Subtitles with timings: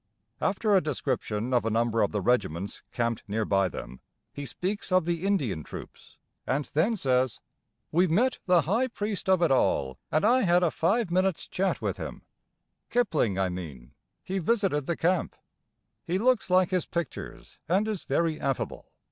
[0.41, 4.01] After a description of a number of the regiments camped near by them,
[4.33, 7.39] he speaks of the Indian troops, and then says:
[7.91, 11.83] We met the High Priest of it all, and I had a five minutes' chat
[11.83, 12.23] with him
[12.89, 13.91] Kipling I mean.
[14.23, 15.35] He visited the camp.
[16.03, 18.91] He looks like his pictures, and is very affable.